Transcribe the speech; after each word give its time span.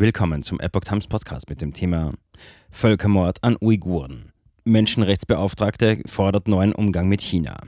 Willkommen 0.00 0.44
zum 0.44 0.60
Epoch 0.60 0.82
Times 0.82 1.08
Podcast 1.08 1.50
mit 1.50 1.60
dem 1.60 1.72
Thema 1.72 2.12
Völkermord 2.70 3.42
an 3.42 3.56
Uiguren. 3.60 4.30
Menschenrechtsbeauftragte 4.64 6.02
fordert 6.06 6.46
neuen 6.46 6.72
Umgang 6.72 7.08
mit 7.08 7.20
China. 7.20 7.58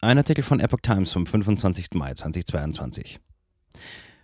Ein 0.00 0.18
Artikel 0.18 0.44
von 0.44 0.60
Epoch 0.60 0.78
Times 0.80 1.10
vom 1.10 1.26
25. 1.26 1.86
Mai 1.94 2.14
2022. 2.14 3.18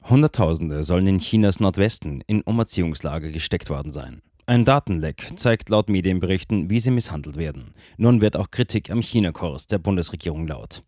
Hunderttausende 0.08 0.84
sollen 0.84 1.08
in 1.08 1.18
Chinas 1.18 1.58
Nordwesten 1.58 2.22
in 2.28 2.42
Umerziehungslager 2.42 3.32
gesteckt 3.32 3.70
worden 3.70 3.90
sein. 3.90 4.22
Ein 4.46 4.64
Datenleck 4.64 5.32
zeigt 5.34 5.68
laut 5.68 5.88
Medienberichten, 5.88 6.70
wie 6.70 6.78
sie 6.78 6.92
misshandelt 6.92 7.36
werden. 7.36 7.74
Nun 7.96 8.20
wird 8.20 8.36
auch 8.36 8.52
Kritik 8.52 8.88
am 8.88 9.02
China-Kurs 9.02 9.66
der 9.66 9.78
Bundesregierung 9.78 10.46
laut. 10.46 10.84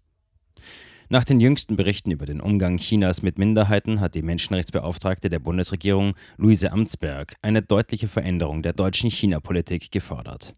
Nach 1.11 1.25
den 1.25 1.41
jüngsten 1.41 1.77
Berichten 1.77 2.11
über 2.11 2.25
den 2.25 2.41
Umgang 2.41 2.79
Chinas 2.79 3.23
mit 3.23 3.39
Minderheiten 3.39 4.01
hat 4.01 4.15
die 4.15 4.23
Menschenrechtsbeauftragte 4.23 5.29
der 5.29 5.39
Bundesregierung, 5.39 6.15
Luise 6.39 6.73
Amtsberg, 6.73 7.35
eine 7.43 7.61
deutliche 7.61 8.09
Veränderung 8.09 8.63
der 8.63 8.73
deutschen 8.73 9.11
China-Politik 9.11 9.93
gefordert. 9.93 10.55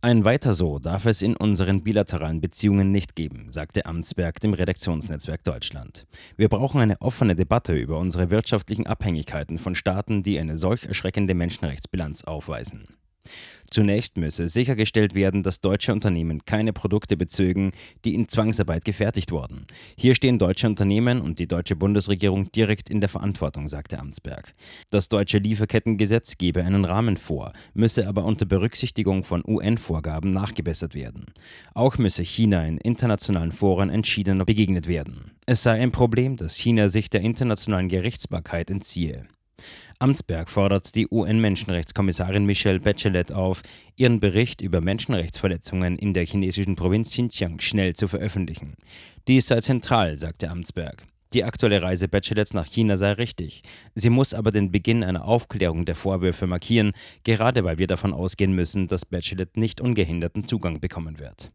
Ein 0.00 0.24
Weiter 0.24 0.54
so 0.54 0.78
darf 0.78 1.06
es 1.06 1.22
in 1.22 1.36
unseren 1.36 1.82
bilateralen 1.82 2.40
Beziehungen 2.40 2.90
nicht 2.90 3.14
geben, 3.14 3.46
sagte 3.50 3.86
Amtsberg 3.86 4.40
dem 4.40 4.52
Redaktionsnetzwerk 4.52 5.44
Deutschland. 5.44 6.06
Wir 6.36 6.48
brauchen 6.48 6.80
eine 6.80 7.00
offene 7.00 7.36
Debatte 7.36 7.74
über 7.74 7.98
unsere 7.98 8.30
wirtschaftlichen 8.30 8.86
Abhängigkeiten 8.86 9.58
von 9.58 9.74
Staaten, 9.74 10.22
die 10.22 10.38
eine 10.38 10.56
solch 10.56 10.86
erschreckende 10.86 11.34
Menschenrechtsbilanz 11.34 12.24
aufweisen. 12.24 12.88
Zunächst 13.72 14.18
müsse 14.18 14.48
sichergestellt 14.48 15.14
werden, 15.14 15.42
dass 15.42 15.62
deutsche 15.62 15.94
Unternehmen 15.94 16.44
keine 16.44 16.74
Produkte 16.74 17.16
bezögen, 17.16 17.72
die 18.04 18.14
in 18.14 18.28
Zwangsarbeit 18.28 18.84
gefertigt 18.84 19.32
wurden. 19.32 19.66
Hier 19.96 20.14
stehen 20.14 20.38
deutsche 20.38 20.66
Unternehmen 20.66 21.22
und 21.22 21.38
die 21.38 21.46
deutsche 21.46 21.74
Bundesregierung 21.74 22.52
direkt 22.52 22.90
in 22.90 23.00
der 23.00 23.08
Verantwortung, 23.08 23.68
sagte 23.68 23.98
Amtsberg. 23.98 24.54
Das 24.90 25.08
deutsche 25.08 25.38
Lieferkettengesetz 25.38 26.36
gebe 26.36 26.62
einen 26.62 26.84
Rahmen 26.84 27.16
vor, 27.16 27.54
müsse 27.72 28.06
aber 28.06 28.26
unter 28.26 28.44
Berücksichtigung 28.44 29.24
von 29.24 29.42
UN-Vorgaben 29.46 30.30
nachgebessert 30.30 30.94
werden. 30.94 31.32
Auch 31.72 31.96
müsse 31.96 32.24
China 32.24 32.66
in 32.66 32.76
internationalen 32.76 33.52
Foren 33.52 33.88
entschiedener 33.88 34.44
begegnet 34.44 34.86
werden. 34.86 35.30
Es 35.46 35.62
sei 35.62 35.80
ein 35.80 35.92
Problem, 35.92 36.36
dass 36.36 36.56
China 36.56 36.88
sich 36.88 37.08
der 37.08 37.22
internationalen 37.22 37.88
Gerichtsbarkeit 37.88 38.70
entziehe. 38.70 39.26
Amtsberg 39.98 40.50
fordert 40.50 40.94
die 40.94 41.08
UN-Menschenrechtskommissarin 41.08 42.44
Michelle 42.44 42.80
Bachelet 42.80 43.32
auf, 43.32 43.62
ihren 43.96 44.20
Bericht 44.20 44.60
über 44.60 44.80
Menschenrechtsverletzungen 44.80 45.96
in 45.96 46.12
der 46.12 46.26
chinesischen 46.26 46.76
Provinz 46.76 47.10
Xinjiang 47.10 47.60
schnell 47.60 47.94
zu 47.94 48.08
veröffentlichen. 48.08 48.74
Dies 49.28 49.46
sei 49.46 49.60
zentral, 49.60 50.16
sagte 50.16 50.50
Amtsberg. 50.50 51.04
Die 51.32 51.44
aktuelle 51.44 51.80
Reise 51.80 52.08
Bachelets 52.08 52.52
nach 52.52 52.66
China 52.66 52.96
sei 52.98 53.12
richtig. 53.12 53.62
Sie 53.94 54.10
muss 54.10 54.34
aber 54.34 54.50
den 54.50 54.70
Beginn 54.70 55.02
einer 55.02 55.24
Aufklärung 55.24 55.86
der 55.86 55.94
Vorwürfe 55.94 56.46
markieren, 56.46 56.92
gerade 57.24 57.64
weil 57.64 57.78
wir 57.78 57.86
davon 57.86 58.12
ausgehen 58.12 58.52
müssen, 58.52 58.86
dass 58.86 59.06
Bachelet 59.06 59.56
nicht 59.56 59.80
ungehinderten 59.80 60.44
Zugang 60.44 60.80
bekommen 60.80 61.18
wird. 61.18 61.50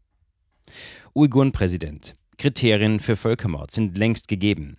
Uiguren-Präsident. 1.14 2.14
Kriterien 2.38 2.98
für 3.00 3.16
Völkermord 3.16 3.70
sind 3.70 3.96
längst 3.98 4.28
gegeben. 4.28 4.78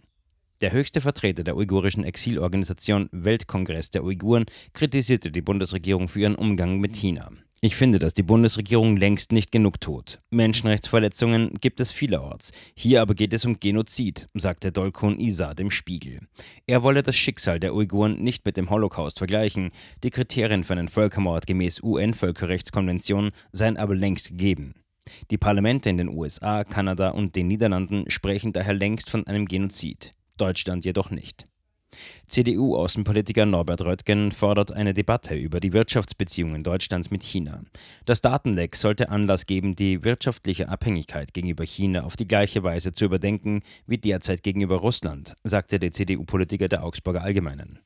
Der 0.61 0.73
höchste 0.73 0.99
Vertreter 0.99 1.45
der 1.45 1.55
uigurischen 1.55 2.03
Exilorganisation 2.03 3.07
Weltkongress 3.13 3.91
der 3.91 4.03
Uiguren 4.03 4.43
kritisierte 4.73 5.31
die 5.31 5.41
Bundesregierung 5.41 6.09
für 6.09 6.19
ihren 6.19 6.35
Umgang 6.35 6.81
mit 6.81 6.97
China. 6.97 7.31
Ich 7.61 7.77
finde, 7.77 7.97
dass 7.97 8.13
die 8.13 8.23
Bundesregierung 8.23 8.97
längst 8.97 9.31
nicht 9.31 9.53
genug 9.53 9.79
tut. 9.79 10.19
Menschenrechtsverletzungen 10.31 11.53
gibt 11.61 11.79
es 11.79 11.91
vielerorts. 11.91 12.51
Hier 12.75 13.01
aber 13.01 13.16
geht 13.16 13.33
es 13.33 13.45
um 13.45 13.61
Genozid, 13.61 14.27
sagte 14.33 14.73
Dolkun 14.73 15.17
Isa 15.17 15.53
dem 15.53 15.71
Spiegel. 15.71 16.27
Er 16.67 16.83
wolle 16.83 17.03
das 17.03 17.16
Schicksal 17.16 17.61
der 17.61 17.73
Uiguren 17.73 18.21
nicht 18.21 18.45
mit 18.45 18.57
dem 18.57 18.69
Holocaust 18.69 19.17
vergleichen. 19.17 19.71
Die 20.03 20.09
Kriterien 20.09 20.66
für 20.66 20.73
einen 20.73 20.89
Völkermord 20.89 21.47
gemäß 21.47 21.81
UN-Völkerrechtskonvention 21.81 23.31
seien 23.53 23.77
aber 23.77 23.95
längst 23.95 24.27
gegeben. 24.27 24.75
Die 25.31 25.38
Parlamente 25.38 25.89
in 25.89 25.97
den 25.97 26.09
USA, 26.09 26.66
Kanada 26.66 27.11
und 27.11 27.38
den 27.38 27.47
Niederlanden 27.47 28.11
sprechen 28.11 28.51
daher 28.51 28.73
längst 28.73 29.09
von 29.09 29.25
einem 29.25 29.45
Genozid. 29.45 30.11
Deutschland 30.39 30.85
jedoch 30.85 31.09
nicht. 31.09 31.48
CDU-Außenpolitiker 32.27 33.45
Norbert 33.45 33.81
Röttgen 33.81 34.31
fordert 34.31 34.71
eine 34.71 34.93
Debatte 34.93 35.35
über 35.35 35.59
die 35.59 35.73
Wirtschaftsbeziehungen 35.73 36.63
Deutschlands 36.63 37.09
mit 37.09 37.23
China. 37.23 37.63
Das 38.05 38.21
Datenleck 38.21 38.75
sollte 38.75 39.09
Anlass 39.09 39.45
geben, 39.45 39.75
die 39.75 40.03
wirtschaftliche 40.03 40.69
Abhängigkeit 40.69 41.33
gegenüber 41.33 41.65
China 41.65 42.03
auf 42.03 42.15
die 42.15 42.27
gleiche 42.27 42.63
Weise 42.63 42.93
zu 42.93 43.05
überdenken 43.05 43.63
wie 43.87 43.97
derzeit 43.97 44.43
gegenüber 44.43 44.77
Russland, 44.77 45.35
sagte 45.43 45.79
der 45.79 45.91
CDU-Politiker 45.91 46.67
der 46.67 46.83
Augsburger 46.83 47.23
Allgemeinen. 47.23 47.79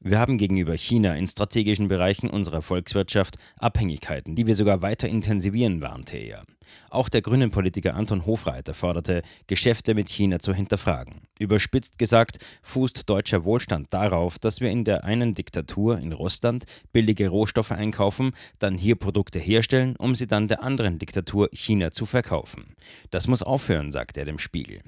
Wir 0.00 0.18
haben 0.18 0.38
gegenüber 0.38 0.76
China 0.76 1.16
in 1.16 1.26
strategischen 1.26 1.88
Bereichen 1.88 2.30
unserer 2.30 2.62
Volkswirtschaft 2.62 3.38
Abhängigkeiten, 3.58 4.36
die 4.36 4.46
wir 4.46 4.54
sogar 4.54 4.80
weiter 4.80 5.08
intensivieren, 5.08 5.80
warnte 5.80 6.16
er. 6.18 6.44
Auch 6.90 7.08
der 7.08 7.22
grünen 7.22 7.50
Politiker 7.50 7.94
Anton 7.94 8.26
Hofreiter 8.26 8.74
forderte, 8.74 9.22
Geschäfte 9.46 9.94
mit 9.94 10.08
China 10.08 10.38
zu 10.38 10.54
hinterfragen. 10.54 11.22
Überspitzt 11.38 11.98
gesagt, 11.98 12.38
fußt 12.62 13.08
deutscher 13.08 13.44
Wohlstand 13.44 13.57
darauf, 13.66 14.38
dass 14.38 14.60
wir 14.60 14.70
in 14.70 14.84
der 14.84 15.04
einen 15.04 15.34
Diktatur 15.34 15.98
in 15.98 16.12
Russland 16.12 16.64
billige 16.92 17.28
Rohstoffe 17.28 17.72
einkaufen, 17.72 18.32
dann 18.58 18.76
hier 18.76 18.96
Produkte 18.96 19.38
herstellen, 19.38 19.96
um 19.96 20.14
sie 20.14 20.26
dann 20.26 20.48
der 20.48 20.62
anderen 20.62 20.98
Diktatur 20.98 21.48
China 21.52 21.90
zu 21.90 22.06
verkaufen. 22.06 22.74
Das 23.10 23.28
muss 23.28 23.42
aufhören, 23.42 23.92
sagte 23.92 24.20
er 24.20 24.26
dem 24.26 24.38
Spiegel. 24.38 24.78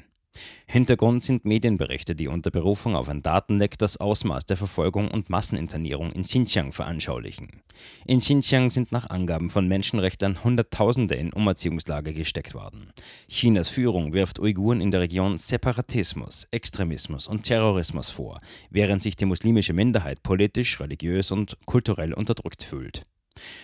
Hintergrund 0.67 1.23
sind 1.23 1.45
Medienberichte, 1.45 2.15
die 2.15 2.29
unter 2.29 2.51
Berufung 2.51 2.95
auf 2.95 3.09
ein 3.09 3.23
Datenleck 3.23 3.77
das 3.79 3.97
Ausmaß 3.97 4.47
der 4.47 4.57
Verfolgung 4.57 5.11
und 5.11 5.29
Masseninternierung 5.29 6.13
in 6.13 6.23
Xinjiang 6.23 6.73
veranschaulichen. 6.73 7.63
In 8.07 8.21
Xinjiang 8.21 8.71
sind 8.71 8.93
nach 8.93 9.11
Angaben 9.11 9.51
von 9.51 9.67
Menschenrechtern 9.67 10.45
Hunderttausende 10.45 11.17
in 11.17 11.33
Umerziehungslager 11.33 12.13
gesteckt 12.13 12.55
worden. 12.55 12.93
Chinas 13.29 13.69
Führung 13.69 14.13
wirft 14.13 14.39
Uiguren 14.39 14.81
in 14.81 14.91
der 14.91 15.01
Region 15.01 15.39
Separatismus, 15.39 16.47
Extremismus 16.51 17.27
und 17.27 17.43
Terrorismus 17.43 18.11
vor, 18.11 18.39
während 18.71 19.03
sich 19.03 19.17
die 19.17 19.25
muslimische 19.25 19.73
Minderheit 19.73 20.23
politisch, 20.23 20.79
religiös 20.81 21.31
und 21.31 21.59
kulturell 21.67 22.13
unterdrückt 22.13 22.63
fühlt. 22.63 23.03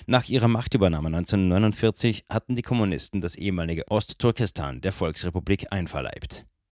Nach 0.07 0.29
ihrer 0.29 0.49
Machtübernahme 0.49 1.09
1949 1.09 2.25
hatten 2.31 2.57
die 2.57 2.63
Kommunisten 2.63 3.21
das 3.21 3.37
ehemalige 3.37 3.89
Ostturkestan 3.89 4.81
der 4.81 4.93
Volksrepublik 4.93 5.73
einverleibt. 5.73 6.47